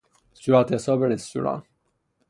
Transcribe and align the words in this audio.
صورتحساب 0.33 1.03
رستوران 1.03 1.63